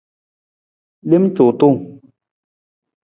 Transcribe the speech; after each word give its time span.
Lem 1.09 1.23
cuutung. 1.35 1.77